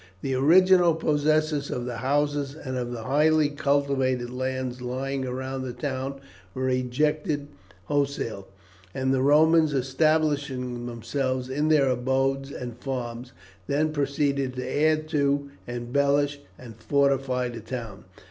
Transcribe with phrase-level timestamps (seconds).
[0.23, 5.73] The original possessors of the houses and of the highly cultivated lands lying round the
[5.73, 6.19] town
[6.55, 7.49] were ejected
[7.83, 8.47] wholesale,
[8.95, 13.31] and the Romans, establishing themselves in their abodes and farms,
[13.67, 18.05] then proceeded to add to, embellish, and fortify the town.